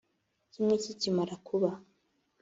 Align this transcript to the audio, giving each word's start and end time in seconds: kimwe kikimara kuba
kimwe 0.51 0.75
kikimara 0.83 1.35
kuba 1.47 1.69